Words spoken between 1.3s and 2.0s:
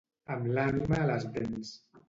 dents.